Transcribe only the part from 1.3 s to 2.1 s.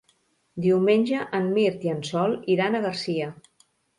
en Mirt i en